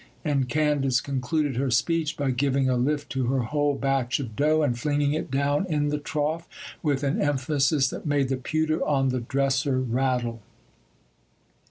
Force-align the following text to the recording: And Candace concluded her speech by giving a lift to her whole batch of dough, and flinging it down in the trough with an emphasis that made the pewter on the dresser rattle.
And 0.25 0.49
Candace 0.49 0.99
concluded 0.99 1.57
her 1.57 1.69
speech 1.69 2.17
by 2.17 2.31
giving 2.31 2.67
a 2.67 2.75
lift 2.75 3.11
to 3.11 3.27
her 3.27 3.41
whole 3.41 3.75
batch 3.75 4.19
of 4.19 4.35
dough, 4.35 4.63
and 4.63 4.75
flinging 4.75 5.13
it 5.13 5.29
down 5.29 5.67
in 5.67 5.89
the 5.89 5.99
trough 5.99 6.49
with 6.81 7.03
an 7.03 7.21
emphasis 7.21 7.87
that 7.91 8.07
made 8.07 8.29
the 8.29 8.37
pewter 8.37 8.83
on 8.83 9.09
the 9.09 9.19
dresser 9.21 9.79
rattle. 9.79 10.41